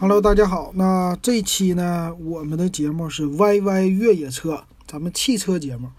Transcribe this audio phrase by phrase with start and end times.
[0.00, 0.70] Hello，大家好。
[0.76, 5.90] 那这一期呢，我们的节目是 YY 越野车，咱们汽车节目。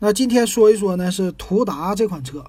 [0.00, 2.44] 那今天说一说呢，是途达这款车。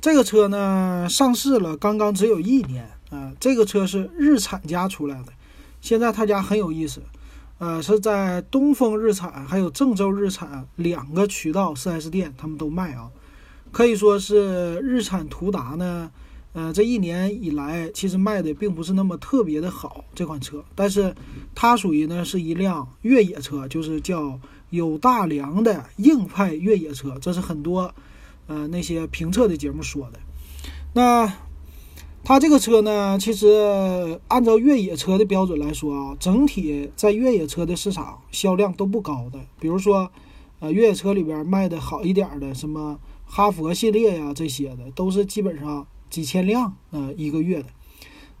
[0.00, 3.32] 这个车呢上市了，刚刚只有一年啊。
[3.40, 5.32] 这个车是日产家出来的，
[5.80, 7.02] 现在他家很有意思，
[7.58, 13.10] 呃，是在东风日产还有郑州日产两个渠道 4S 店，他们都卖啊。
[13.72, 16.12] 可以说是日产途达呢。
[16.54, 21.14] 呃，这一年以来，其实卖的并不是那么特别的好这款车，但是
[21.54, 24.38] 它属于呢是一辆越野车，就是叫
[24.68, 27.94] 有大梁的硬派越野车，这是很多
[28.48, 30.20] 呃那些评测的节目说的。
[30.92, 31.32] 那
[32.22, 39.40] 它这个车呢，其实按照越野车的标准来说啊，整体在越野车的市场销量都不高的。
[39.58, 40.12] 比如说，
[40.60, 45.86] 呃，越野车里边卖的好一点的，什么哈佛系列呀这些的，都是基本上。
[46.12, 47.70] 几千辆，呃，一个月的。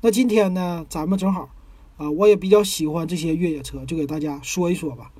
[0.02, 1.48] 那今天呢，咱们正好，
[1.96, 5.10] 啊，我也比较喜欢这些越野车，就给大家说一说吧。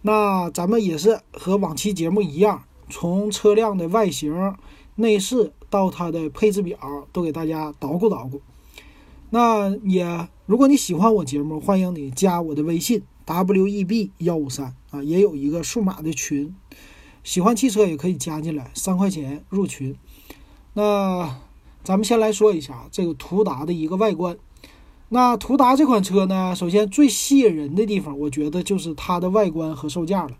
[0.00, 4.56] 那咱们也是和往期节目一样，从车辆的外形、
[4.96, 8.42] 内饰到它的配置表，都给大家捣鼓捣鼓。
[9.30, 16.52] 那也，如果你喜欢我节目，欢迎你加我的微信 w e b 幺五三啊，也有一个数码的群，
[17.22, 19.94] 喜欢汽车也可以加进来，三块钱入群。
[20.72, 21.38] 那。
[21.84, 24.36] 咱们先来说一下这个途达的一个外观。
[25.08, 30.30] 那途达这款车呢，首先最吸引人的地方，我觉得就是它的外观和售价了。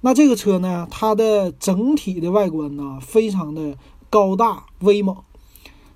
[0.00, 3.76] 那这个车呢，它的整体的外观呢，非常的
[4.08, 5.16] 高大威猛。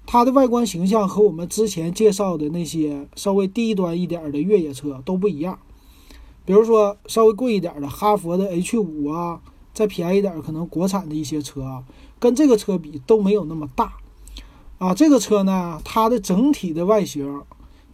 [0.05, 5.59] 它的外观形象和我们之前介绍的那些稍微低端一点的越野车都不一样。
[6.45, 9.41] 比如说稍微贵一点的哈佛的 H 五啊，
[9.73, 11.85] 再便宜点可能国产的一些车啊，
[12.19, 13.95] 跟这个车比都没有那么大。
[14.83, 17.45] 啊，这个车呢，它的整体的外形，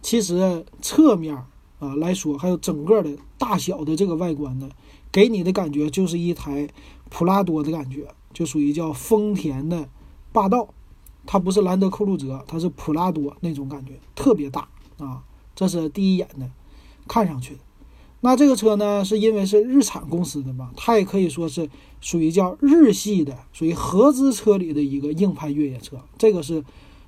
[0.01, 1.35] 其实侧面
[1.77, 4.67] 啊来说，还有整个的大小的这个外观呢，
[5.11, 6.67] 给你的感觉就是一台
[7.11, 9.87] 普拉多的感觉，就属于叫丰田的
[10.31, 10.67] 霸道，
[11.27, 14.67] 它不是兰德酷路泽，它是普拉多那种感觉，特别大
[14.97, 15.21] 啊，
[15.53, 16.49] 这是第一眼的
[17.07, 17.59] 看上去。
[18.21, 21.69] 那这个车呢，是因为是日产公司的嘛，它也可以说是
[22.01, 25.97] 属于叫日系的，属于合资车里的一个硬派越野车。
[26.17, 26.61] 这个是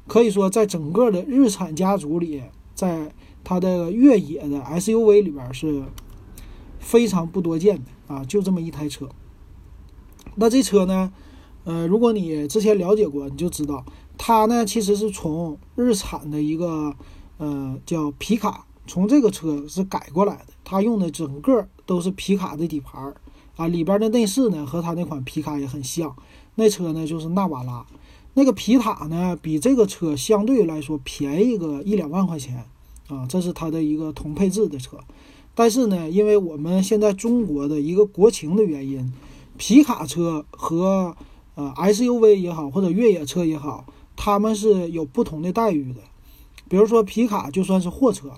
[0.07, 2.41] 可以说在整个的日产家族里，
[2.73, 3.13] 在
[3.43, 5.83] 它的越野的 SUV 里边是
[6.79, 9.09] 非常不多见的啊，就这么一台车。
[10.35, 11.11] 那这车呢，
[11.65, 13.85] 呃，如果你之前了解过，你就知道
[14.17, 16.95] 它呢其实是从日产的一个
[17.37, 18.65] 呃叫皮卡。
[18.91, 23.15] 从这个车是改过来的，它用的整个都是皮卡的底盘儿
[23.55, 26.13] 啊，里边的内饰呢和它那款皮卡也很像。
[26.55, 27.85] 那车呢就是纳瓦拉，
[28.33, 32.65] 那个皮卡呢比这个车相对来说便宜个一两万块钱
[33.07, 34.97] 啊，这是它的一个同配置的车。
[35.55, 39.13] 但是呢，因为我们现在中国的一个国情的原因，
[39.55, 41.15] 皮卡车和
[41.55, 43.85] 呃 SUV 也好或者越野车也好，
[44.17, 46.01] 他们是有不同的待遇的。
[46.67, 48.29] 比如说皮卡就算是货车。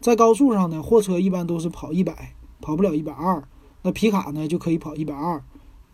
[0.00, 3.42] 在高速上呢，货车一般都是跑一百，跑不了一百二。
[3.82, 5.42] 那皮卡呢就可以跑一百二，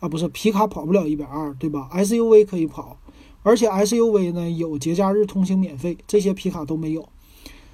[0.00, 2.98] 啊，不是皮卡跑不了一百二，对吧？SUV 可以跑，
[3.43, 7.06] 而且 SUV 呢有节假日通行免费，这些皮卡都没有。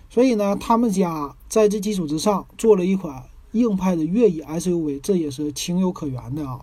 [0.08, 6.60] 所以呢，他们家在这基础之上做了一款硬派的越野 SUV，这也是情有可原的啊。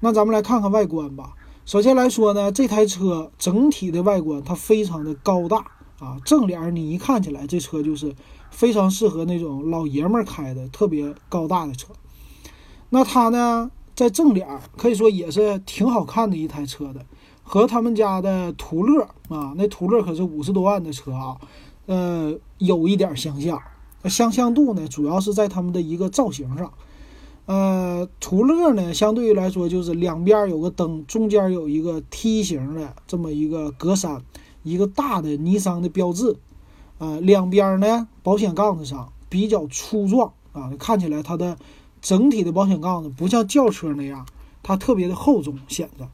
[0.00, 1.34] 那咱们来看看外观吧。
[1.64, 5.64] 首先来说呢，这台车整体的外观它非常的高大
[5.98, 8.14] 啊，正脸你一看起来，这车就是。
[8.50, 11.92] 非常适合那种老爷们儿开的特别高大的车。
[12.90, 17.04] 那它呢，在正脸儿可以说也是挺好看的一台车的，
[17.42, 21.36] 和他们家的途乐啊，那途乐可是五十多万的车啊，
[21.86, 23.60] 呃，有一点相像。
[24.04, 26.72] 相像度呢，主要是在他们的一个造型上。
[27.46, 34.20] 呃，途乐呢，相对于来说就是两边有个灯，中间有一个梯形的这么一个格栅，
[34.62, 36.36] 一个大的尼桑的标志。
[36.98, 41.56] 呃，两边呢，保险杠子上比较粗壮啊，看起来它的
[42.02, 44.26] 整体的保险杠子不像轿车那样，
[44.62, 46.08] 它特别的厚重显得，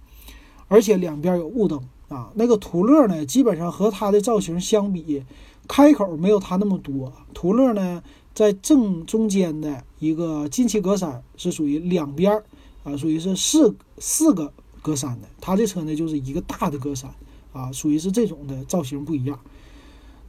[0.69, 2.31] 而且两边有雾灯啊。
[2.35, 5.25] 那个途乐呢，基本上和它的造型相比，
[5.67, 7.13] 开口没有它那么多。
[7.33, 8.03] 途乐呢，
[8.35, 12.45] 在正中间的一个进气格栅是属于两边儿
[12.83, 14.53] 啊，属于是四四个
[14.83, 15.29] 格栅的。
[15.41, 17.07] 它这车呢，就是一个大的格栅
[17.55, 19.41] 啊，属于是这种的造型不一样。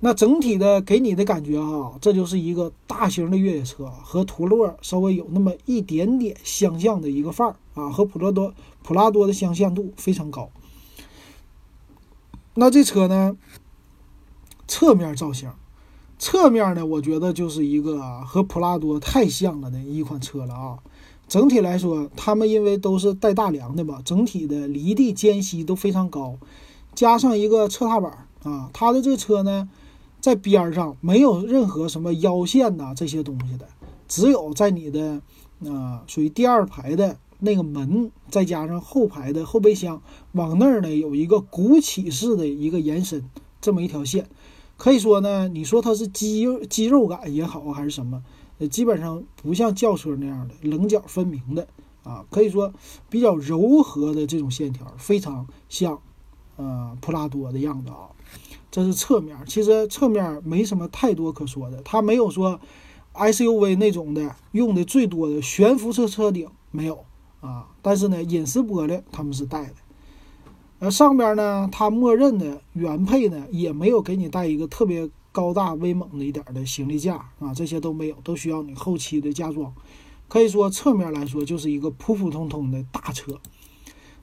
[0.05, 8.53] 那整体的给你的感觉哈，这就是一个大型的越野车，和途乐稍微有那么一点点相像的一个范儿啊，和普拉多
[8.83, 10.51] 普拉多的相像度非常高。
[12.53, 13.35] 那这车呢，
[14.67, 15.49] 侧面造型，
[16.19, 20.77] 侧面呢，我觉得就是一个和普拉多太像了的一款车了啊。
[21.27, 26.37] 整体来说，他们因为都是带大梁的吧，整体的离地间隙都非常高，
[26.93, 29.67] 加上一个侧踏板啊，它的这车呢，
[30.25, 33.67] 在边上没有任何什么腰线呐这些东西的，
[34.07, 35.21] 只有在你的
[35.63, 40.01] 啊属于第二排的那个门，再加上后排的后备箱
[40.31, 43.29] 往那儿呢有一个鼓起式的一个延伸，
[43.61, 44.27] 这么一条线，
[44.77, 48.23] 可以说呢，你说它是肌肉肌肉感也好还是什么。
[48.57, 51.67] 呃，基本上不像轿车那样的棱角分明的
[52.03, 52.73] 啊，可以说
[53.11, 55.99] 比较柔和的这种线条，非常像
[56.55, 58.09] 呃普拉多的样子啊。
[58.75, 62.59] 这是侧面，其实侧面没什么太多可说的，它没有说
[63.13, 67.05] SUV 那种的用的最多的悬浮式车顶没有
[67.39, 69.75] 啊，但是呢，隐私玻璃他们是带的。
[70.79, 75.09] 呃，上边呢，它默认的原配呢也没有给你带一个特别。
[75.31, 79.73] 高大威猛的一点的行李架啊，这些都没有，都需要你后期的加装。
[80.29, 83.37] 可以说侧面来说就是一个普普通通的大车。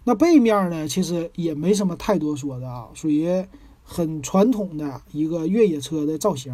[0.05, 3.45] 那背面呢，其实也没什么太多说的啊，属于
[3.93, 6.53] 很传统的一个越野车的造型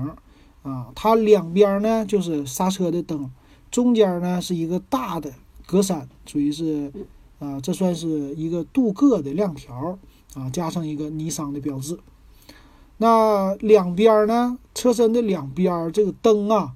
[0.63, 0.89] 啊。
[0.95, 3.31] 它两边呢就是刹车的灯，
[3.71, 5.33] 中间呢是一个大的
[5.67, 6.93] 格栅，属于是
[7.39, 9.99] 啊，这算是一个镀铬的亮条
[10.35, 11.99] 啊，加上一个尼桑的标志。
[13.01, 14.59] 那两边呢？
[14.75, 16.73] 车身的两边这个灯啊，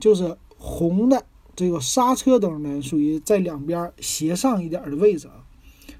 [0.00, 1.24] 就是红的。
[1.56, 5.44] 这个刹车灯呢，属于在两边斜上一点的位置啊，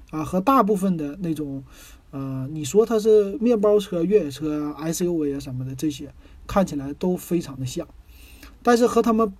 [0.09, 1.63] 啊，和大部分的那种，
[2.11, 6.13] 呃，你说它是面包车、越野车、SUV 啊什么的这些，
[6.45, 7.87] 看起来都非常的像。
[8.61, 9.33] 但是和它们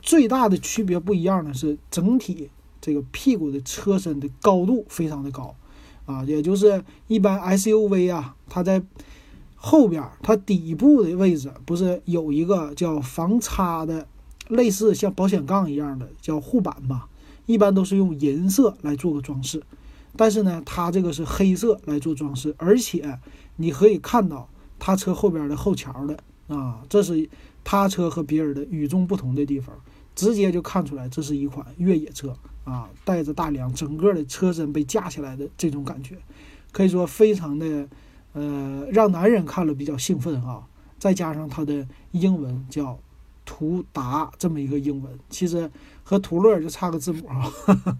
[0.00, 2.50] 最大的区别不一样的是，整体
[2.80, 5.56] 这个屁股的车身的高度非常的高
[6.04, 8.82] 啊，也就是一般 SUV 啊，它在
[9.54, 14.06] 后边它底部的位置不是有一个叫防擦的，
[14.48, 17.04] 类似像保险杠一样的叫护板嘛？
[17.46, 19.62] 一般都是用银色来做个装饰，
[20.16, 23.18] 但是呢，它这个是黑色来做装饰，而且
[23.56, 24.48] 你可以看到
[24.78, 26.18] 它车后边的后桥的
[26.48, 27.28] 啊，这是
[27.62, 29.76] 它车和别人的与众不同的地方，
[30.14, 36.16] 直接就看出来这是一款越野车啊，带着大梁，整个的车身被架起来的这种感觉，
[36.72, 37.88] 可以说非常的。
[38.32, 40.62] 呃，让男人看了比较兴奋啊！
[40.98, 42.98] 再加上它的英文叫
[43.46, 45.70] “途达”这么一个英文，其实
[46.04, 47.50] 和途乐就差个字母啊。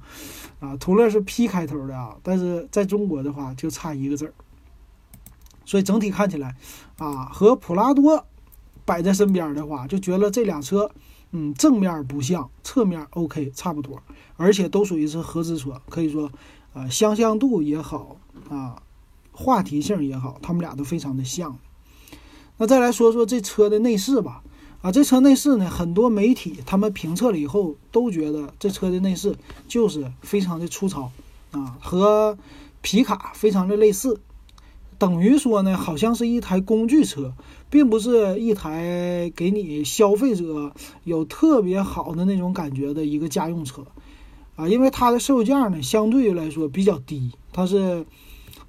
[0.61, 4.35] 啊，途乐是 P 开头的啊，但是在中国的话就差一个字儿。
[5.65, 6.55] 所以整体看起来
[6.99, 8.27] 啊，和普拉多
[8.85, 10.91] 摆在身边的话，就觉得这俩车，
[11.31, 14.03] 嗯，正面不像，侧面 OK 差不多，
[14.37, 16.31] 而且都属于是合资车，可以说，
[16.75, 18.17] 呃，相像度也好
[18.51, 18.83] 啊。
[19.39, 21.59] 话题性也好，他们俩都非常的像。
[22.57, 24.43] 那再来说说这车的内饰吧。
[24.87, 29.35] 啊，这车内饰呢，很多媒体他们评测了以后都觉得这车的内饰
[29.67, 31.11] 就是非常的粗糙
[31.51, 32.39] 啊，和
[32.83, 34.21] 皮卡非常的类似，
[34.97, 37.35] 等于说呢，好像是一台工具车，
[37.69, 40.73] 并不是一台给你消费者
[41.03, 43.85] 有特别好的那种感觉的一个家用车
[44.55, 48.07] 啊，因为它的售价呢，相对来说比较低，它是。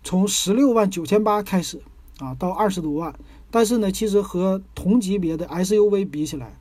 [0.03, 1.81] 从十六万九千八开始
[2.19, 3.13] 啊，到二十多万，
[3.49, 6.57] 但是呢，其实和同级别的 SUV 比起来，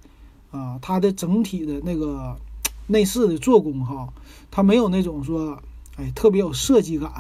[0.51, 2.37] 啊，它的整体的那个
[2.89, 4.09] 内饰的做工哈，
[4.51, 5.59] 它没有那种说，
[5.97, 7.11] 哎，特别有设计感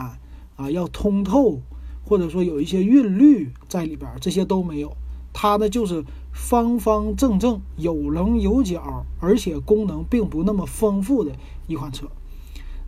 [0.57, 1.61] 啊，要通透，
[2.05, 4.97] 或者说有一些韵律在里边，这些都没有。
[5.33, 11.33] 它呢就是方方正正、有棱有角，而且功能并不那么丰富的
[11.67, 12.07] 一款车。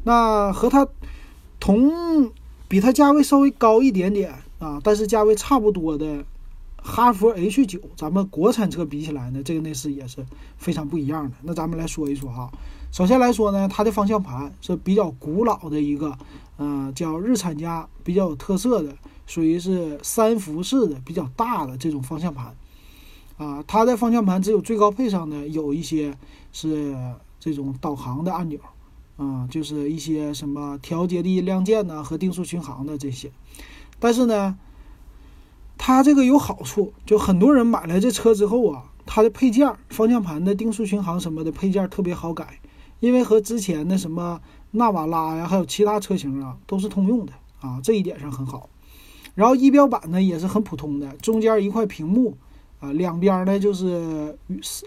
[0.05, 0.87] 那和它
[1.61, 2.33] 同。
[2.71, 6.23] 比它价位稍微高一点点啊，但是价位差不多的
[6.83, 10.25] 哈弗 H 九，咱们国产车比起来呢，这个内饰也是
[10.57, 11.37] 非常不一样的。
[11.43, 12.51] 那咱们来说一说哈，
[12.91, 16.17] 首先来说呢，它的方向盘是比较古老的一个，
[16.59, 22.55] 嗯，叫日产家比较有特色的，属于是三辐式的比较大的这种方向盘
[23.37, 23.63] 啊。
[23.67, 26.17] 它的方向盘只有最高配上呢有一些
[26.53, 26.97] 是
[27.39, 28.59] 这种导航的按钮。
[29.19, 33.33] 啊，就是一些什么调节的量键呐和定速巡航的这些，
[33.99, 34.57] 但是呢，
[35.79, 42.61] 它这个有好处，就很多人买来这车之后啊，它的配件、方向盘的定速巡航什么的配件特别好改，
[43.01, 44.41] 因为和之前的什么
[44.73, 48.69] 纳瓦拉呀，还有其他车型啊都是通用的啊，这一点上很好。
[49.35, 52.37] 然后仪表板呢也是很普通的，中间一块屏幕。
[52.81, 54.39] 啊，两边呢就是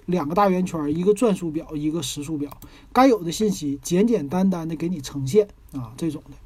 [0.05, 2.49] 两个大圆圈，一个转速表，一个时速表，
[2.93, 6.37] 该有的信息简简单单的给你呈现啊，这种的。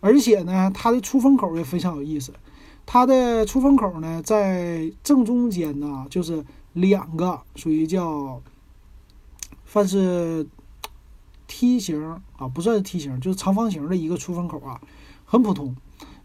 [0.00, 2.32] 而且呢，它的出风口也非常有意思，
[2.86, 8.40] 它的出风口呢在正中间呢，就是两个属于叫，
[9.66, 10.46] 算是
[11.48, 12.00] 梯形
[12.36, 14.80] 啊，不算是梯形，就是长方形的一个出风口啊，
[15.24, 15.74] 很普通。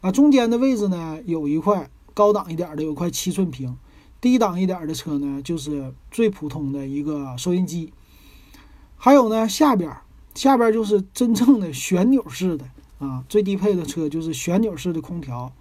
[0.02, 3.72] 啊，中间的位置呢，有一块高档一点的，有块七寸屏；
[4.20, 7.94] 低档一点的车呢，就是最普通的一个收音机。
[8.98, 9.96] 还有呢，下边
[10.34, 12.66] 下边就是真正的旋钮式的
[13.00, 15.52] 啊，最低配的车就是旋钮式的空调，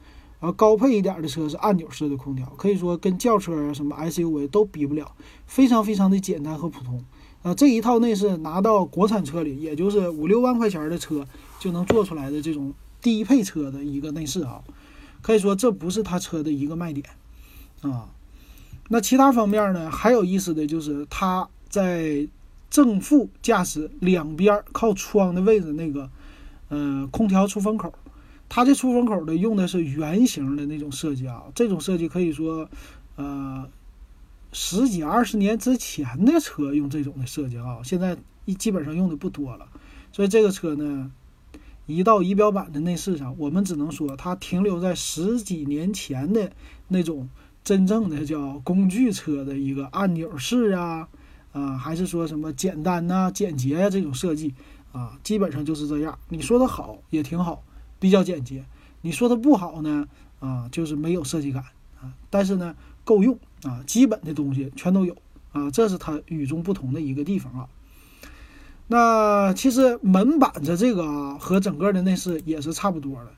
[0.41, 5.13] 然后高配一点的车是按钮式的空调，可以说跟轿车啊什么 SUV 都比不了，
[5.47, 7.05] 非常非常的简单和普通。
[7.43, 11.27] 啊，这一套内饰拿到国产车里，也就是五六万块钱的车
[11.59, 12.75] 就能做出来的这种。
[13.03, 14.61] 低配车的一个内饰啊，
[15.23, 17.07] 可以说这不是它车的一个卖点
[17.81, 18.11] 啊。
[18.91, 22.29] 那其他方面呢，还有意思的就是它在
[22.69, 26.11] 正副驾驶两边靠窗的位置那个，
[26.69, 27.91] 呃，空调出风口，
[28.51, 31.45] 它这出风口呢用的是圆形的那种设计啊。
[31.55, 32.69] 这种设计可以说，
[33.17, 33.67] 呃，
[34.53, 38.15] 十几二十年之前的车用这种的设计啊，现在
[38.45, 39.67] 一基本上用的不多了。
[40.13, 41.11] 所以这个车呢。
[41.87, 46.53] 一到仪表板的内饰上，我们只能说它停留在十几年前的
[46.87, 47.29] 那种
[47.65, 51.09] 真正的叫工具车的一个按钮式啊，
[51.51, 54.55] 啊，还是说什么简单呐、简洁呀这种设计
[54.93, 56.17] 啊，基本上就是这样。
[56.29, 57.65] 你说的好也挺好，
[58.01, 58.63] 比较简洁；
[59.03, 60.09] 你说的不好呢，
[60.41, 61.63] 啊，就是没有设计感
[62.01, 62.13] 啊。
[62.29, 65.17] 但是呢，够用啊，基本的东西全都有
[65.53, 67.69] 啊，这是它与众不同的一个地方啊。
[68.89, 73.31] 那其实门板子这个啊，和整个的内饰也是差不多的，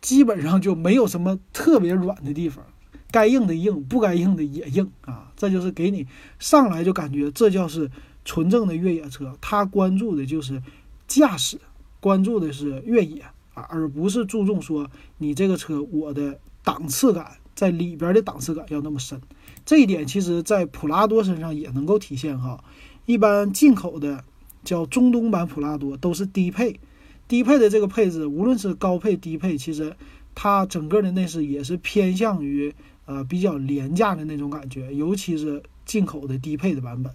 [0.00, 2.64] 基本上就没有什么特别软的地方，
[3.10, 5.30] 该硬的硬，不该硬的也硬啊。
[5.36, 6.06] 这就是给你
[6.38, 7.90] 上来就感觉这叫是
[8.24, 10.62] 纯正的越野车，它关注的就是
[11.06, 11.60] 驾驶，
[12.00, 13.24] 关注的是越野
[13.54, 19.20] 啊，而不是注重说你这个车我的档次感在里边的档次感要那么深。
[19.64, 22.62] 这一点其实在普拉多身上也能够体现哈，
[23.06, 24.24] 一般进口的。
[24.64, 26.78] 叫中东版普拉多都是低配，
[27.26, 29.96] 低配的这个配置，无论是高配低配，其实
[30.36, 32.72] 它整个的内饰也是偏向于
[33.04, 37.12] 呃比较廉价的那种感觉，尤其是进口的低配的版本。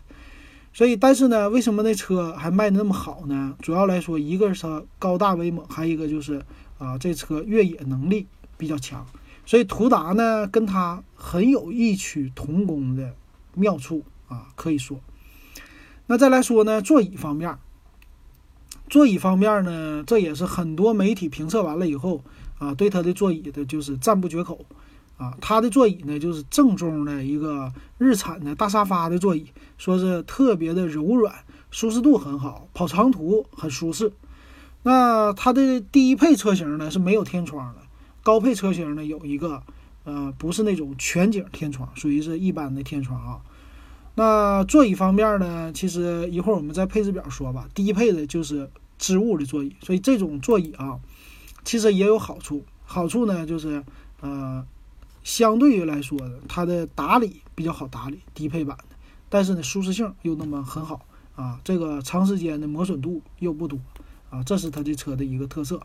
[0.77, 3.55] 所以，但是呢，为什么那车还卖的那么好呢？
[3.63, 6.39] 主要来说，一个是它高大威猛，还有一个就是
[6.77, 8.27] 啊，这车越野能力
[8.59, 9.03] 比较强。
[9.43, 13.15] 所以，途达呢跟它很有异曲同工的
[13.55, 14.99] 妙处啊，可以说。
[16.05, 17.57] 那再来说呢，座椅方面，
[18.87, 22.21] 座椅方面呢，这也是很多媒体评测完了以后
[22.59, 24.63] 啊，对它的座椅的就是赞不绝口
[25.17, 25.37] 啊。
[25.41, 29.47] 它的座椅呢，就是正宗的一个日产的大沙发的座椅，
[29.77, 31.33] 说是特别的柔软，
[31.69, 34.11] 舒适度很好，跑长途很舒适。
[34.83, 37.81] 那它的低配车型呢是没有天窗的，
[38.23, 39.61] 高配车型呢有一个，
[40.05, 43.41] 呃，不是那种全景天窗，属于是一般的天窗啊。
[44.15, 45.71] 那座椅方面呢？
[45.71, 47.69] 其实一会儿我们在配置表说吧。
[47.75, 50.99] 低配的就是织物的座椅，所以这种座椅啊，
[51.63, 52.65] 其实也有好处。
[52.83, 53.83] 好处呢就是，
[54.21, 54.65] 呃，
[55.27, 58.95] 相对于来说的，它的打理比较好打理，低配版的。
[59.27, 61.05] 但是呢，舒适性又那么很好
[61.35, 63.77] 啊，这个长时间的磨损度又不多
[64.29, 65.81] 啊，这是它这车的一个特色。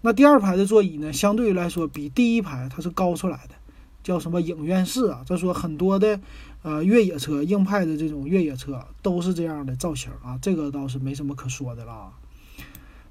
[0.00, 3.54] 那第二排的座椅呢，相对于来说比第一排它是高出来的，
[4.02, 5.22] 叫什么影院式啊？
[5.24, 6.18] 再说很多的。
[6.62, 12.12] 呃，越野车硬派的这种越野车都是这样的造型啊，这个倒是没什么可说的了。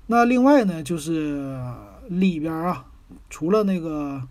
[0.07, 1.57] 那另外呢，就是
[2.09, 2.85] 里边啊，
[3.29, 4.21] 除了那个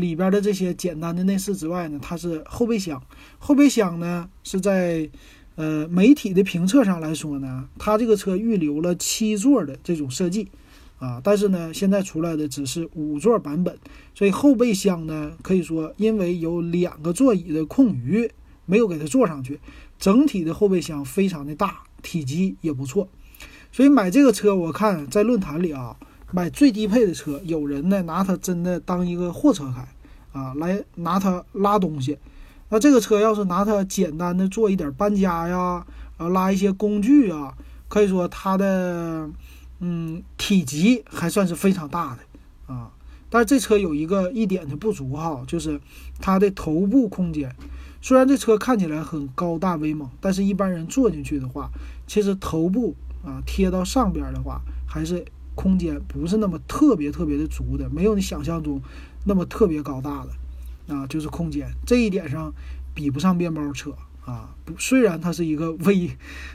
[0.00, 3.02] 里边的这些简单的内饰之外呢，它是后备箱。
[3.38, 5.08] 后备箱呢是在
[5.56, 10.48] 呃媒体的评测上来说呢，它这个车预留了七座的这种设计
[10.98, 13.76] 啊，但是呢，现在出来的只是五座版本，
[14.14, 18.30] 所以后备箱呢可以说因为有两个座椅的空余。
[18.70, 19.58] 没有给它坐上去，
[19.98, 23.08] 整体的后备箱非常的大，体积也不错，
[23.72, 25.96] 所以买这个车，我看在论坛里啊，
[26.30, 32.18] 买最低配的车，有人呢拿它真的当一个货车开啊，来拿它拉东西。
[32.68, 35.86] 那这个车要是拿它简单的做一点搬家呀，
[36.18, 37.54] 啊拉一些工具啊，
[37.88, 39.30] 可以说它的
[39.80, 42.90] 嗯体积还算是非常大的啊。
[43.30, 45.80] 但是这车有一个一点的不足哈，就是
[46.20, 47.54] 它的头部空间。
[48.00, 51.70] 虽然这车看起来很高大威猛，但是一般人坐进去的话，
[52.06, 52.94] 其实头部
[53.24, 55.24] 啊贴到上边的话，还是
[55.58, 58.80] 空间不是那么特别特别的足的，没有你想象中
[59.24, 62.54] 那么特别高大的啊，就是空间这一点上
[62.94, 63.92] 比不上面包车
[64.24, 64.54] 啊。
[64.78, 66.08] 虽然它是一个威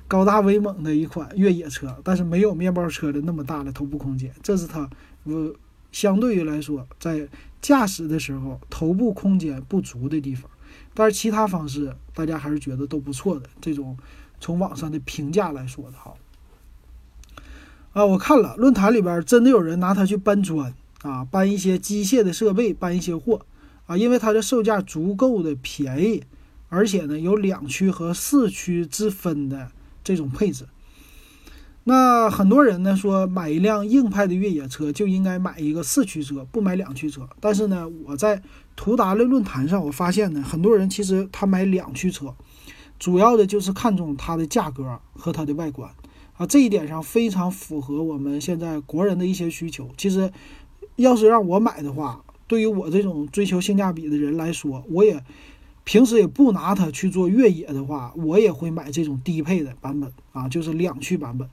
[0.08, 4.90] 高大威猛的一款越野车，但是没有面包车的那么大的头部空间，这是它
[5.26, 5.54] 呃
[5.92, 7.28] 相对于来说在
[7.62, 10.50] 驾驶的时候头部空间不足的地方。
[10.94, 13.50] 但是其他方式大家还是觉得都不错的。
[13.60, 13.98] 这种
[14.40, 16.14] 从网上的评价来说的哈，
[17.94, 20.74] 啊，我看了论坛里边真的有人拿它去搬砖
[21.04, 23.46] 啊，搬一些机械的设备，搬一些货
[23.86, 26.24] 啊，因为它的售价足够的便宜，
[26.70, 29.70] 而且呢有两驱和四驱之分的
[30.04, 30.66] 这种配置。
[31.84, 37.30] 那很多人呢说买一辆硬派的越野车就应该买一个四驱车，不买两驱车。
[37.40, 38.42] 但是呢，我在
[38.76, 42.34] 途达的论坛上，我发现呢，很多人其实他买两驱车，
[42.98, 45.92] 主要的就是看中它的价格和它的外观
[46.46, 49.90] 这一点上非常符合我们现在国人的一些需求。
[49.98, 50.32] 其实，
[50.96, 55.24] 要是让我买的话，对于我这种追求性价比的人来说，我也
[55.84, 61.50] 平时也不拿它去做越野的话，我也会买这种低配的版本啊，就是两驱版本。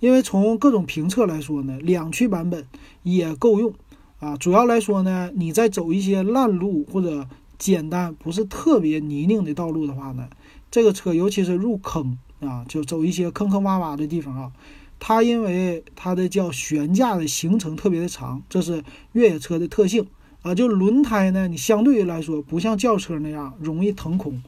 [0.00, 2.64] 因为从各种评测来说呢，两驱版本
[3.02, 3.74] 也够用
[4.20, 4.36] 啊。
[4.36, 7.26] 主要来说呢，你在走一些烂路或者
[7.58, 10.28] 简单不是特别泥泞的道路的话呢，
[10.70, 14.52] 这个车尤其是入坑啊，就走一些坑坑洼洼的地方啊，
[15.00, 20.06] 它因为它的叫悬架的行程特别的长，这是越野车的特性
[20.42, 20.54] 啊。
[20.54, 24.42] 就轮胎呢，你相对于来说不像轿车那样容易腾空，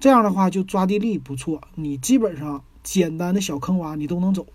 [0.00, 4.46] 这样的话就抓地力不错，你基本上简单的小坑洼你都能走。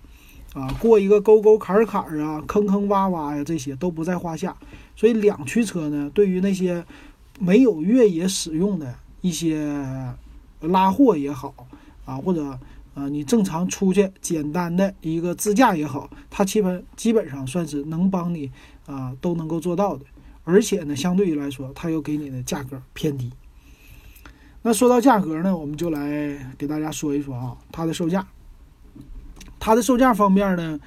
[0.54, 4.54] 啊，过一个沟沟坎坎啊，坑坑洼洼呀，这些都不在话下。
[4.98, 6.86] 所以两驱车呢，对于那些
[7.40, 10.14] 没有越野使用的一些
[10.60, 11.54] 拉货也好
[12.06, 12.44] 啊，或者
[12.94, 18.52] 啊你正常出去简单的一个自驾也好，它基本基本上算是能帮你
[18.86, 20.06] 啊都能够做到的。
[20.44, 23.32] 而且呢，相对于来说，它又给你的价格偏低。
[24.64, 28.28] 那说到价格呢，我们就来给大家说一说啊，它的售价。
[29.60, 30.80] 它的售价方面呢，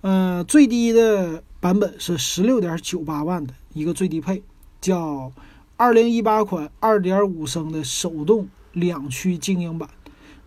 [0.00, 4.42] 呃，最低的版本是十六点九八万的一个最低配，
[4.80, 5.32] 叫
[5.76, 9.88] 二零一八款二点五升的手动两驱精英版。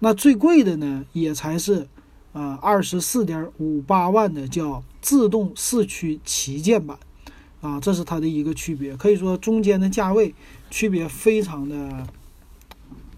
[0.03, 1.88] 那最贵的呢，也才是
[2.34, 6.98] 呃二十四点五八万的叫自动四驱旗舰版。
[7.61, 10.33] 啊，这是它的一个区别，可以说中间的价位
[10.72, 12.07] 区别非常的，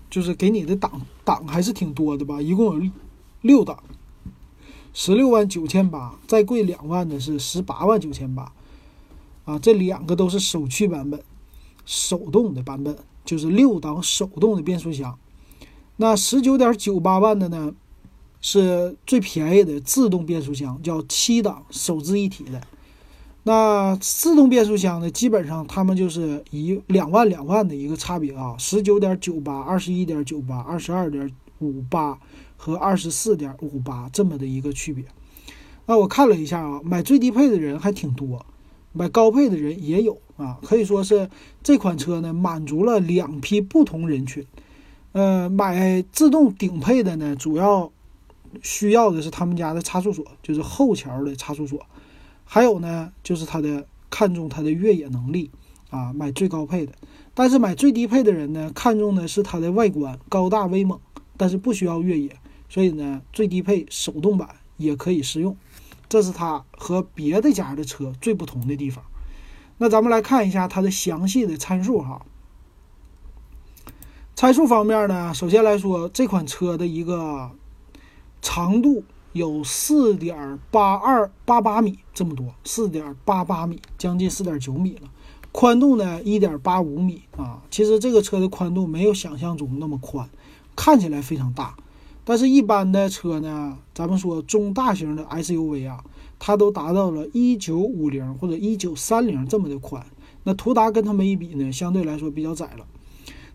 [0.10, 2.92] 就是给你的档档还是挺多的吧，一共有
[3.40, 3.82] 六档。
[4.94, 8.52] 十六万九千八，再贵两万的是十八万九千八，
[9.46, 11.24] 啊，这两个都是手驱版本，
[11.86, 15.18] 手动的版本就是六档手动的变速箱。
[16.04, 17.74] 那十九点九八万的呢，
[18.42, 22.60] 是最便宜的自动变速箱，叫七档手自一体的。
[23.44, 32.20] 那自动变速箱呢，基本上他们就是一两万两万的一个差别啊，十九点九八、二十一点九八、二十二点五八。
[32.58, 35.04] 和二十四点五八这么的一个区别，
[35.86, 38.46] 那我看了一下啊，买最低配的人还挺多，
[38.94, 41.30] 买高配的人也有啊，可以说是
[41.62, 44.46] 这款车呢满足了两批不同人群。
[45.14, 47.92] 呃，买自动顶配的呢，主要
[48.62, 51.86] 需要的是他们家的差速锁，就是后桥的差速锁，
[52.44, 55.52] 还有呢就是它的看重它的越野能力
[55.92, 56.94] 啊，买最高配的。
[57.36, 61.00] 但是买最低配的人呢，看重的是它的外观高大威猛，
[61.38, 62.36] 但是不需要越野。
[62.68, 65.56] 所以呢，最低配手动版也可以试用，
[66.10, 69.04] 这是它和别的家的车最不同的地方。
[69.78, 72.26] 那咱们来看一下它的详细的参数哈。
[74.36, 77.52] 参数方面呢，首先来说这款车的一个
[78.42, 85.10] 长度有四点八二八八米这么多，四点八八米，将近四点九米了。
[85.52, 90.28] 宽度呢一点八五米啊，其实这个车的宽度没有想象中那么宽，
[90.76, 91.76] 看起来非常大。
[92.26, 96.04] 但是，一般的车呢，咱们说中大型的 SUV 啊，
[96.40, 100.04] 它都达到了一九五零或者一九三零这么的宽。
[100.44, 102.86] 那途达跟他们一比呢，相对来说比较窄了。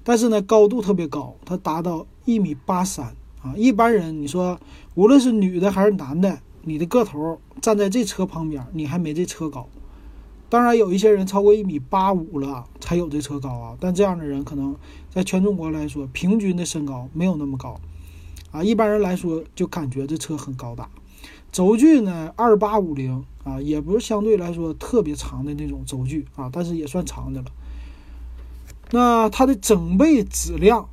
[0.08, 3.52] 但是呢，高度特别高，它达到一米八三啊。
[3.54, 4.58] 一般人，你说
[4.94, 9.68] 无论是女的还是男的，你的个头站在这车旁边，你还没这车高。
[10.48, 13.76] 当然，有一些人超过一米八五了才有这车高啊。
[13.78, 14.74] 但这样的人可能
[15.10, 17.78] 在全中国来说，平均的身高没有那么高。
[18.50, 20.88] 啊，一般人来说就感觉这车很高大，
[21.52, 27.46] 轴距呢二八五零啊，也不是相对来说特别长的那种轴距啊，但是也算长的了。
[28.90, 30.88] 那它的整备质量，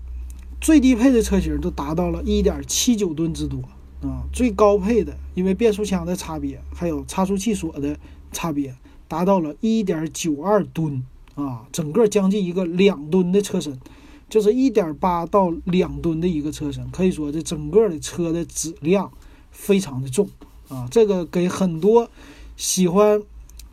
[0.60, 3.60] 最低配的车型都达到了一点七九吨之多
[4.01, 7.97] 啊，最高配的因为变速箱的差别，还有差速器锁的
[8.31, 8.75] 差别，
[9.08, 11.03] 达到了一点九二吨
[11.36, 13.79] 啊，整个将近一个两吨的车身。
[14.27, 19.12] 就是一点八到两吨的一个车身，可以说这整个的车的质量
[19.51, 20.27] 非常的重
[20.67, 20.88] 啊！
[20.89, 22.10] 这个给很多
[22.58, 23.21] 喜欢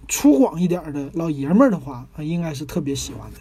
[0.08, 3.38] 粗犷一点的老爷们的话，应该是特别喜欢的。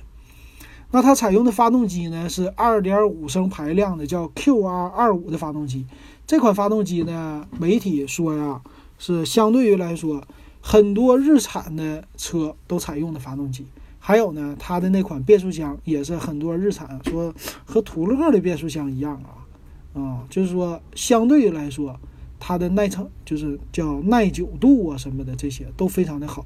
[0.91, 5.85] 那它采用的发动机呢是2.5升排量的，叫 QR25 的发动机。
[6.27, 8.61] 这款发动机呢，媒体说呀，
[8.99, 10.21] 是相对于来说，
[10.61, 13.65] 很多日产的车都采用的发动机。
[13.99, 21.97] 还有呢，它的那款变速箱也是很多日产说和途乐的变速箱一样啊，啊，就是说相对于来说，
[22.39, 26.43] 它的耐撑就是叫耐久度啊什么的这些都非常的好。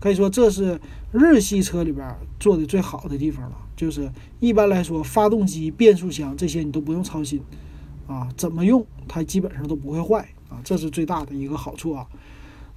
[0.00, 0.80] 可以说这是
[1.12, 3.56] 日系车里边做的最好的地方了。
[3.76, 4.10] 就是
[4.40, 7.42] 一般来说，发动机、变速箱这些你都不用操心
[8.06, 12.06] 啊，怎么用它基本上都不会坏啊，这是最大的一个好处啊。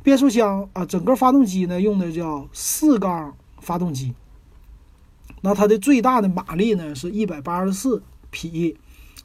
[0.03, 4.13] 变速箱啊，整个发动机呢用的叫四缸发动机，
[5.41, 8.77] 那它的最大的马力呢是一百八十四匹，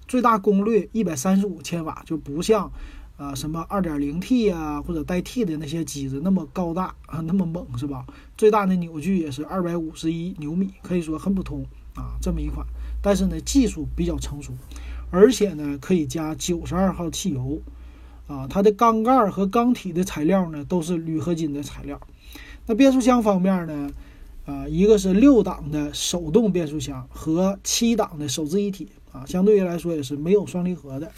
[0.07, 2.71] 最大功率一百三十五千瓦，就不像。
[3.19, 8.05] 啊，什么二点零 T 啊，或者带 T 的那些机子那么高大啊，那么猛是吧？
[8.43, 12.19] 最大的扭矩也是二百五十一牛米，可以说很普通啊。
[12.21, 12.67] 这么一款，
[13.01, 14.53] 但是呢，技术比较成熟，
[15.13, 17.63] 而且呢，可以加九十二号汽油
[18.27, 18.45] 啊。
[18.51, 22.01] 它的缸盖和缸体的材料呢，都是铝合金的材料。
[22.67, 23.89] 那变速箱方面呢，
[24.45, 31.13] 啊，一个是六档的手动变速箱和七档的手自一体啊，相对于来说也是没有双离合的。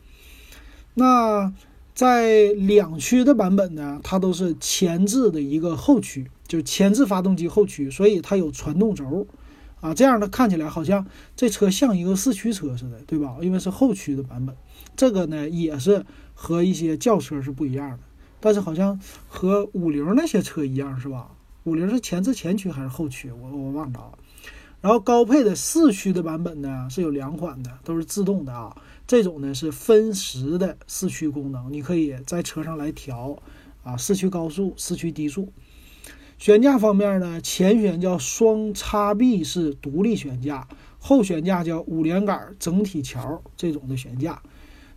[0.93, 1.51] 那
[1.95, 9.29] 在两驱的版本呢，它都是前置的一个后驱，就是前置发动机后驱，所以它有传动轴，
[9.81, 13.37] 啊，这样的看起来好像这车像一个四驱车似的，对吧？
[13.41, 14.57] 因为是后驱的版本，
[14.97, 16.05] 这个呢也是
[16.35, 18.01] 和一些轿车是不一样的，
[18.41, 21.31] 但是好像和五菱那些车一样，是吧？
[21.63, 23.31] 五菱是前置前驱还是后驱？
[23.31, 24.19] 我我忘了。
[24.81, 28.77] 然后高配的四驱的版本呢是有两款的，都是自动的啊。
[29.07, 33.37] 这种呢是分时的四驱功能，你可以在车上来调
[33.83, 35.53] 啊，四驱高速、四驱低速。
[36.39, 40.67] 悬架方面呢，前悬叫双叉臂式独立悬架，
[40.99, 44.43] 后悬架叫五连杆整体桥这种的悬架。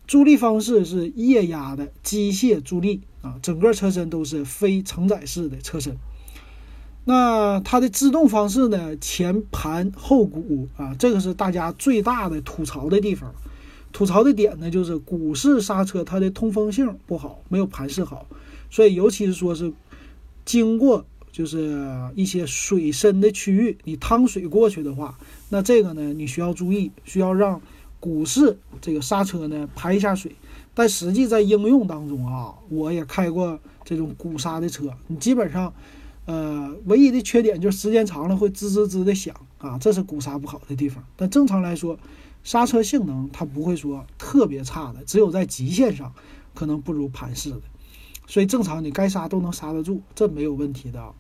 [0.08, 5.98] 助力方式是液压的机械助力啊，整个车身都是非承载式的车身。
[7.04, 13.36] 那它的制动方式呢，前盘后鼓啊，这个是大家最大的吐槽的地方。
[13.98, 18.28] 吐槽的点呢，就是鼓式刹车它的通风性不好，没有盘式好，
[18.70, 19.74] 所以尤其是说是
[20.46, 21.84] 经过就是
[22.14, 25.18] 一些水深的区域，你趟水过去的话，
[25.50, 27.60] 那这个呢你需要注意，需要让
[28.00, 30.32] 鼓式这个刹车呢排一下水。
[30.76, 35.74] 但实际在应用当中啊，我也开过这种鼓刹的车，你基本上，
[36.26, 41.04] 呃，唯一的缺点就是时间长了会滋滋滋的响啊，这是鼓刹不好的地方。
[41.16, 41.98] 但正常来说。
[42.48, 46.14] 刹车性能它不会说特别差的，只有在极限上
[46.54, 47.62] 可能不如盘式的，
[48.26, 51.14] 所以正常你该刹都能刹得住，这没有问题的。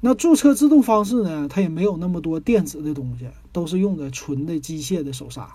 [0.00, 1.46] 那驻车制动方式呢？
[1.48, 5.54] 它也没有那么多电子的东西，都是用的纯的机械的手刹。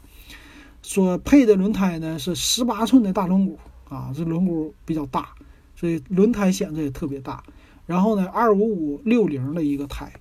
[0.81, 3.57] 所配的轮胎呢是十八寸的大轮毂
[3.93, 5.35] 啊，这轮毂比较大，
[5.75, 7.43] 所以轮胎显得也特别大。
[7.85, 10.13] 然后呢，二五五六零的一个胎。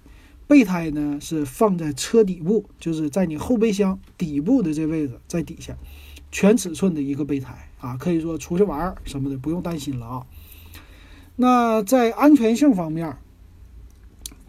[0.52, 5.74] 备胎呢是放在车底部，就是在你后备箱底部的这位置，在底下，
[6.30, 10.26] 全尺寸的一个备胎啊，可以说出去玩什么的不用担心了啊。
[11.36, 13.16] 那在安全性方面，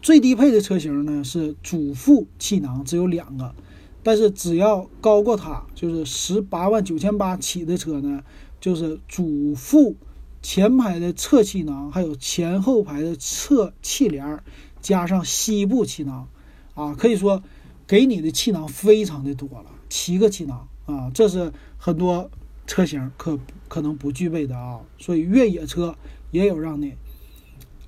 [0.02, 3.54] 最低配的车型呢是主副气囊只有两个，
[4.02, 8.22] 但是只要高过它，就是十八万九千八起的车呢，
[8.60, 9.96] 就是主副
[10.42, 14.38] 前排的侧气囊，还有前后排的侧气帘。
[14.84, 16.28] 加上膝部气囊，
[16.74, 17.42] 啊，可以说
[17.86, 22.30] 给你的气囊非常的多了，七个气囊啊，这是很多
[22.66, 24.80] 车型可可能不具备的啊。
[24.98, 25.96] 所以越野车
[26.32, 26.92] 也有让你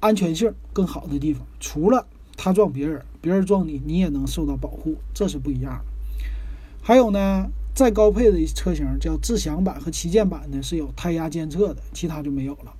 [0.00, 5.84] 安全性更好的地方，除了他撞别人，别人撞你，你也能受到保护，这是不一样的。
[6.82, 12.72] 还有呢，再高配的车型叫智享版和旗舰版呢是有胎压监测的，其他就没有了。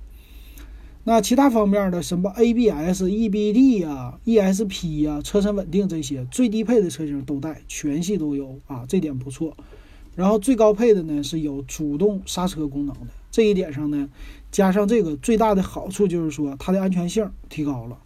[1.07, 9.55] 那其他方面的什么 ABS、EBD 呀、ESP 呀、车身稳定这些最低配的车型都带，全系都有啊，这点不错。
[10.15, 14.09] 然后最高配的呢是有主动刹车功能的，这一点上呢，
[14.51, 17.97] 加上这个最大的好处就是说它的安全性提高了。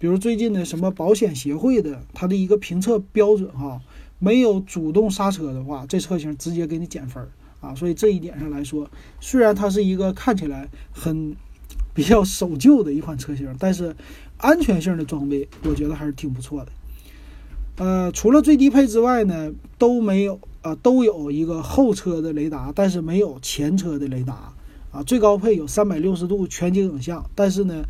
[0.00, 3.80] 比如最近的什么保险协会的它的一个评测标准哈，
[4.18, 7.24] 没有主动刹车的话，这车型直接给你减分
[7.60, 7.76] 啊。
[7.76, 11.36] 所以这一点上来说，虽然它是一个看起来很。
[11.92, 13.94] 比较守旧的一款车型，但是
[14.36, 16.72] 安全性的装备，我觉得还是挺不错的。
[17.76, 24.52] 呃，除了最低配之外呢，都没有啊，都有一个后车的雷达，但是没有前车的雷达
[24.92, 25.02] 啊。
[25.02, 27.82] 最高配有三百六十度全景影像，但是呢，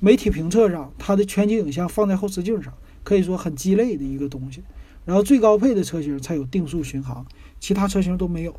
[0.00, 4.62] 媒体评测上它的全景影像放在后视镜上，可以说很鸡肋的一个东西。
[5.04, 7.26] 然后最高配的车型才有定速巡航，
[7.60, 8.54] 其他车型都没有。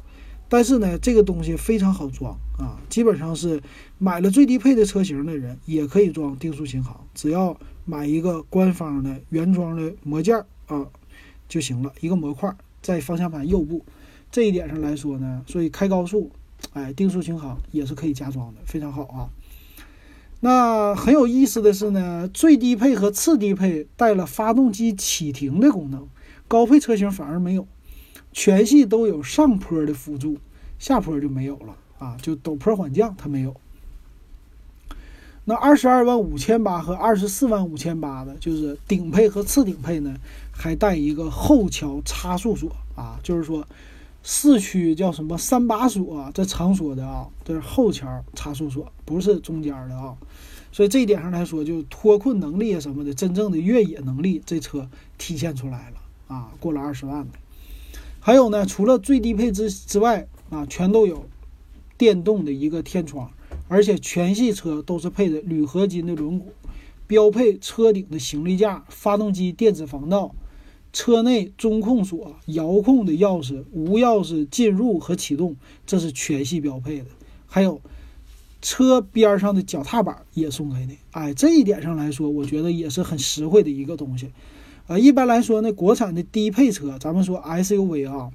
[0.47, 3.62] 但是呢，这个东西非常好装啊，基本上是
[3.97, 10.86] 买了最低配的车型的人也可以装定速巡航，只要买一个官方的原装的模件啊
[11.49, 13.84] 就行了，一个模块在方向盘右部。
[14.31, 16.29] 这一点上来说呢，所以开高速，
[16.73, 19.29] 哎，定速巡航也是可以加装的，非常好啊。
[20.41, 26.08] 那很有意思的是呢，最低配和次低配带了发动机启停的功能，
[26.47, 27.67] 高配车型反而没有。
[28.36, 30.38] 全系都有上坡的辅助，
[30.78, 33.56] 下坡就没有了啊，就陡坡缓降它没有。
[35.45, 40.17] 那二十二万五千八和二十四万五千八的，就是顶配和次顶配呢，
[40.52, 43.65] 还带一个后桥差速锁啊，就是说
[44.21, 50.13] 四驱叫什么三把锁，这常说的啊，这是后桥差速锁，不是中间的啊。
[50.74, 57.39] 所以这一点上来说，就脱困能力啊什么的，真正的越野能力，这车体现出来了啊，过了二十万的。
[58.25, 61.27] 还有呢，除了最低配之之外啊，全都有
[61.95, 63.29] 电动的一个天窗，
[63.67, 66.45] 而且全系车都是配的铝合金的轮毂，
[67.05, 70.33] 标配车顶的行李架、发动机电子防盗、
[70.91, 77.05] 车内中控锁、遥控的钥匙、无钥匙进入和启动，这是全系标配的。
[77.45, 77.79] 还有
[78.59, 84.31] 车边上的脚踏板也送给你，哎，这一点上来说，我觉得也是很实惠的一个东西。
[84.88, 88.30] 呃，一般来说呢，国产的低配车，咱们说 SUV 啊，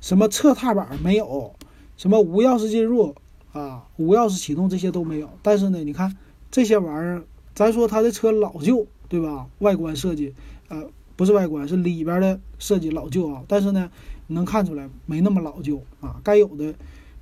[0.00, 1.56] 什么侧踏板没有，
[1.96, 3.16] 什么无钥匙进入
[3.52, 5.28] 啊，无钥匙启动这些都没有。
[5.42, 6.16] 但是呢，你看
[6.48, 7.24] 这些玩意儿，
[7.56, 9.48] 咱说它的车老旧，对吧？
[9.58, 10.32] 外观设计，
[10.68, 13.42] 呃，不是外观，是里边的设计老旧啊。
[13.48, 13.90] 但是呢，
[14.28, 16.72] 能看出来没那么老旧啊，该有的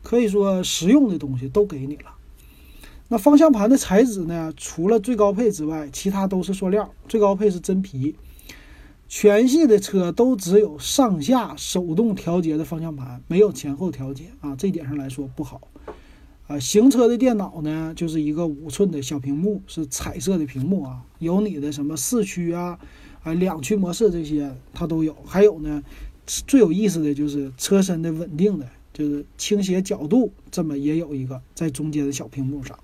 [0.02, 2.14] 可以说实用的东西都给你了。
[3.08, 8.14] 那方向盘的材质呢，除了最高配之外，其他都是塑料，最高配是真皮。
[9.08, 15.62] 全系的车都只有上下手动调节的方向盘，没有前后调节啊，这点上来说不好。
[16.46, 22.78] 啊，行车的电脑呢，就是一个五寸的小屏幕，是彩色的屏幕啊，有你的什么四驱啊，
[23.22, 25.16] 啊两驱模式这些它都有。
[25.24, 25.82] 还有呢，
[26.26, 32.78] 最有意思的就是车身的稳定的，就是倾斜角度，这么也有一个在中间的小屏幕上。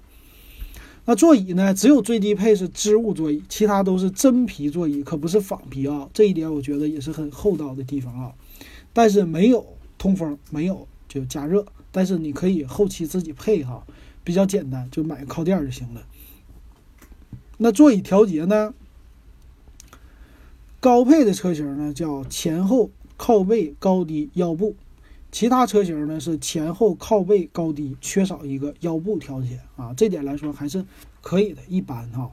[1.07, 1.75] 那座椅呢？
[1.75, 6.09] 只有最低配是织物座椅，其他都是真皮座椅，可不是仿皮啊。
[6.15, 8.33] 这一点我觉得也是很厚道的地方啊。
[8.93, 9.67] 但是没有
[9.99, 13.87] 通风，没有就加热，但是你可以后期自己配哈，
[14.23, 16.07] 比较简单，就买个靠垫就行了。
[17.59, 18.73] 那座椅调节呢？
[20.81, 24.75] 高配的车型呢叫前后靠背高低腰部。
[25.35, 30.85] 其他车型呢是前后靠背高低缺少一个腰部调节啊，这点来说还是
[31.21, 32.31] 可以的，一般哈。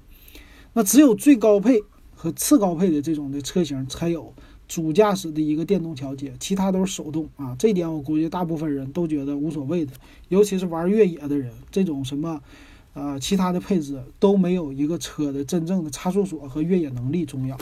[0.74, 1.82] 那只有最高配
[2.14, 4.32] 和次高配的这种的车型才有
[4.68, 7.56] 主驾驶的一个电动调节，其他都是手动啊。
[7.58, 9.94] 这点我估计大部分人都觉得无所谓的，
[10.30, 12.40] 尤其是玩越野的人，这种什么
[12.94, 17.58] 呃其他的配置都没有一个车的真正的差速锁和越野能力重要。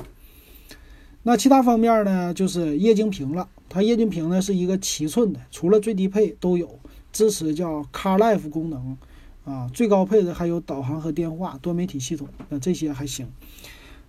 [1.24, 3.48] 那其他方面呢，就是液晶屏了。
[3.68, 6.80] 它液晶屏呢是一个七寸的，除了最低配都有
[7.12, 8.98] 支持叫 Car Life 功能，
[9.46, 13.28] 啊，最高配的还有导航和电话多媒体系统，那这些还行。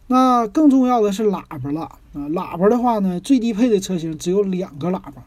[0.06, 1.98] 那更重要的是喇叭了啊，
[2.30, 5.26] 喇叭的话呢，最低配的车型只有两个喇叭，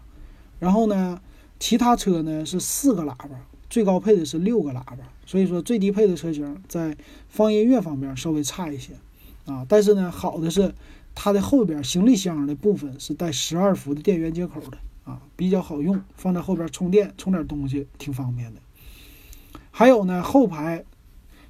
[0.60, 1.22] 然后呢，
[1.60, 3.30] 其他车呢是四个喇叭，
[3.70, 8.94] 最高配的是六个喇叭，所以说最低配的车型在放音乐方面稍微差一些，
[9.46, 10.74] 啊，但是呢，好的是。
[11.16, 18.60] 它的后边行李箱的部分是带十二伏的电源接口的啊，比较好用，放在后边充电充点东西挺方便的。
[19.70, 20.84] 还有呢，后排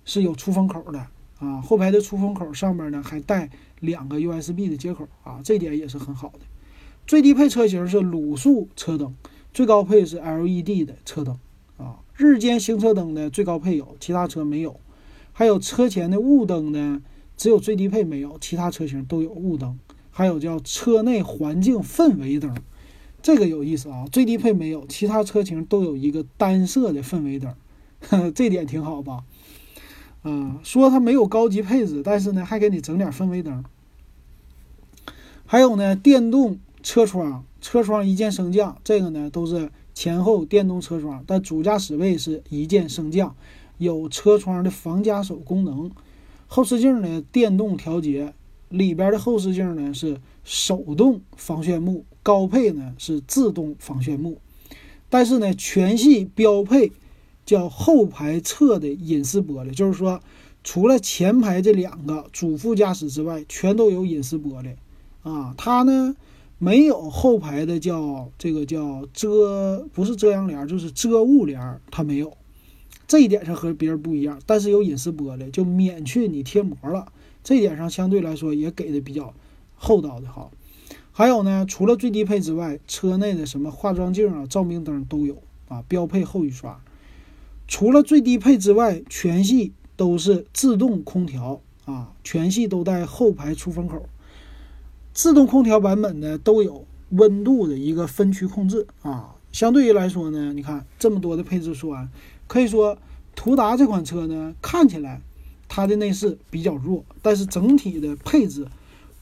[0.03, 1.07] 是有出风口的
[1.39, 3.49] 啊，后排的出风口上面呢还带
[3.79, 6.39] 两个 USB 的接口啊，这点也是很好的。
[7.07, 9.15] 最低配车型是卤素车灯，
[9.53, 11.39] 最高配是 LED 的车灯
[11.77, 14.79] 啊，日间行车灯呢最高配有，其他车没有。
[15.31, 17.01] 还有车前的雾灯呢。
[17.35, 19.77] 只有最低配没有，其他车型都有雾灯，
[20.11, 22.55] 还有叫车内环境氛围灯，
[23.21, 24.05] 这个有意思啊。
[24.11, 27.53] 最低配没有，其他车型都有一个单色的氛围灯，
[28.33, 29.23] 这点挺好吧？
[30.21, 33.63] 啊，说它没有高级配置，但是呢，还给你整点氛围灯。
[35.45, 43.35] 还有呢，电动车窗，车窗一键升降，这个呢都是前后电动车窗，但主驾驶位是一键升降，
[43.77, 45.91] 有车窗的防夹手功能。
[46.55, 48.31] 后视镜呢，电动调节，
[48.69, 54.37] 里边的后视镜呢是手动防眩目，高配呢是自动防眩目，
[55.09, 56.91] 但是呢，全系标配
[57.43, 60.21] 叫后排侧的隐私玻璃，就是说，
[60.63, 64.75] 除了前排这两个主副驾驶之外，全都有隐私玻璃，
[65.23, 66.15] 啊，它呢
[66.59, 72.31] 没有后排的叫这个叫遮，不是遮阳帘，就是遮雾帘，它没有。
[73.07, 77.11] 这一点上和别人不一样，但是有隐私玻璃，就免去你贴膜了。
[77.43, 79.33] 这一点上相对来说也给的比较
[79.75, 80.49] 厚道的哈。
[81.11, 86.81] 还有呢，除了最低配之外，车内的什么化妆镜啊、照明灯都有啊，标配后雨刷。
[87.67, 94.07] 除了最低配之外，全系都是自动空调啊，全系都带后排出风口。
[95.13, 99.35] 自动空调版本呢都有温度的一个分区控制啊。
[99.51, 102.09] 相对于来说呢，你看这么多的配置说完，
[102.53, 102.95] 可以说
[103.35, 105.19] 途达这款车呢看起来
[105.67, 108.67] 它的内饰比较弱，但是整体的配置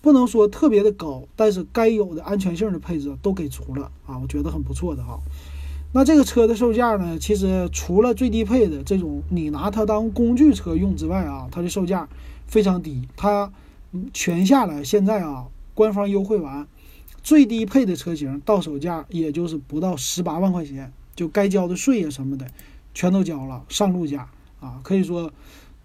[0.02, 5.18] 不能说特别的高，但是该有的安全性的配置都给足了啊，我觉得很不错的哈。
[5.94, 12.10] 那这个车的售价呢，其实除了最低配的这种你拿它当工具车用之外啊，它的售价
[12.48, 13.50] 非常低，它
[14.14, 15.48] 全下来现在啊。
[15.74, 16.68] 官方优惠完，
[17.24, 22.46] 最低配的车型到手价也就是不到十八万块钱，就该交的税呀什么的，
[22.94, 24.28] 全都交了，上路价
[24.60, 25.32] 啊，可以说，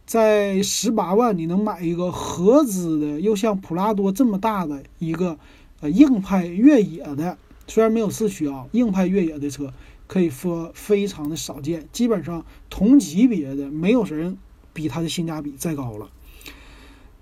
[0.07, 5.39] 在十八万你能买一个合资的，又像普拉多这么大的一个
[5.81, 9.73] 呃硬派越野的，虽然没有四驱啊，硬派越野的车
[10.07, 14.37] 可以说非常的少见，基本上同级别的没有人
[14.73, 16.11] 比它的性价比再高了。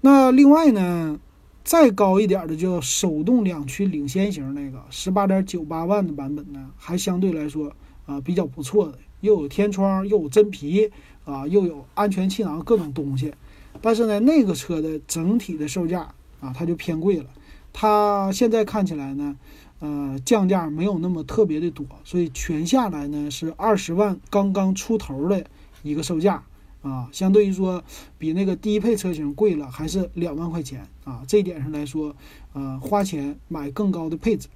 [0.01, 1.19] 那另外呢？
[1.65, 7.73] 再高一点的叫手动两驱领先型那个十八点九八万的版本呢，还相对来说
[8.05, 10.91] 啊比较不错的，又有天窗，又有真皮
[11.25, 13.33] 啊，又有安全气囊各种东西。
[13.81, 17.27] 但是呢，那个车的整体的售价啊，它就偏贵了。
[17.73, 19.37] 它现在看起来呢，
[19.81, 25.45] 呃，降价没有那么特别的多，所以全下来呢是二十万刚刚出头的
[25.83, 26.45] 一个售价。
[26.83, 27.83] 啊，相对于说，
[28.19, 31.23] 比那个低配车型贵了，还是两万块钱啊。
[31.27, 32.15] 这一点上来说，
[32.53, 34.49] 呃，花钱买更高的配置。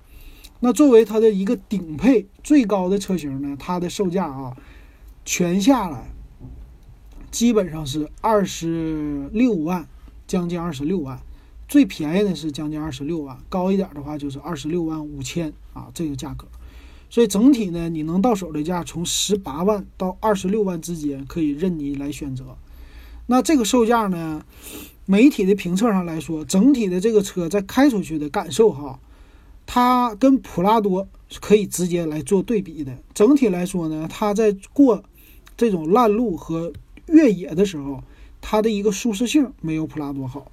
[0.61, 4.57] 那作为它的一个顶配最高的车型呢，它的售价啊，
[5.25, 6.11] 全下来
[7.31, 9.87] 基本上是二十六万，
[10.27, 11.21] 将近二十六万。
[11.69, 16.47] 最便宜的是将近二十六万，高一点的话就是二十六万五千啊，这个价格。
[17.11, 22.57] 所以整体呢，你能到手的价从十八万到二十六万之间，可以任你来选择。
[23.27, 24.43] 那这个售价呢，
[25.05, 28.99] 媒体的评测上来说，整体的这个车在开出去的感受哈，
[29.71, 32.97] 它跟普拉多是可以直接来做对比的。
[33.13, 35.05] 整体来说呢，它在过
[35.59, 36.73] 这种烂路和
[37.07, 38.03] 越野的时候，
[38.41, 40.51] 它的一个舒适性没有普拉多好，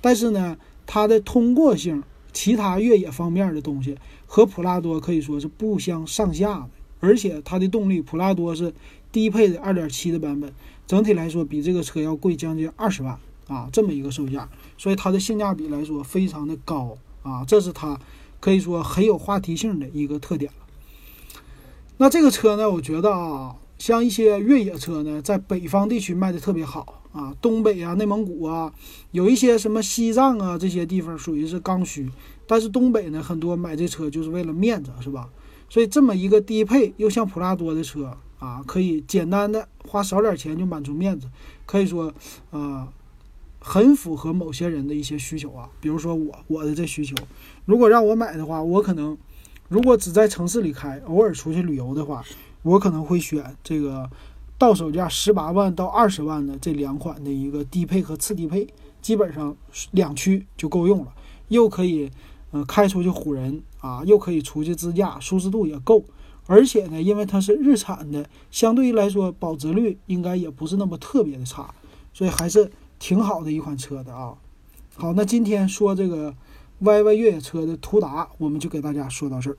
[0.00, 2.02] 但是呢，它的通过性。
[2.36, 3.96] 其他越野方面的东西
[4.26, 8.74] 和普拉多可以说是不相上下的，而且它的动力，普拉多是
[9.12, 10.52] 低配的2.7的版本，
[10.84, 17.96] 整体来说比这个车要贵将近二十万啊，这么一个售价，所以它的性价比来说非常的高啊，这是它
[18.44, 20.66] 可以说很有话题性的一个特点了。
[21.96, 27.00] 那这个车呢，我觉得啊，像一些越野车呢，在北方地区卖的特别好。
[27.14, 28.70] 啊，东北啊，内蒙古啊，
[29.12, 32.10] 有一些什么西藏啊，这些地方属于是刚需。
[32.46, 35.30] 但是东北呢，很多买这车就是为了面子，是吧？
[35.70, 41.28] 所以这么一个低配又像普拉多的车啊，可以简单的花少点钱就满足面子，
[41.64, 42.12] 可以说，
[42.50, 42.86] 呃，
[43.64, 45.70] 很符合某些人的一些需求啊。
[45.80, 47.16] 比如说我我的这需求，
[47.64, 49.16] 如果让我买的话，我可能
[49.68, 52.22] 如果只在城市里开，偶尔出去旅游的话，
[52.62, 54.10] 我可能会选这个。
[54.56, 58.66] 到手价十八万到二十万的这两款的一个低配和次低配，
[59.02, 59.54] 基本上
[59.90, 61.12] 两驱就够用了，
[61.48, 62.08] 又可以
[62.52, 66.04] 呃开出去唬人啊，又可以出去自驾，舒适度也够。
[66.46, 71.74] 而且呢，因为它是日产的，相对于来说保值率应该也不是那么特别的差，
[72.12, 72.70] 所以还是
[73.04, 74.34] 挺好的一款车的啊。
[74.96, 76.34] 好，那今天说这个
[76.80, 79.58] YY 越野车的途达，我们就给大家说到这儿。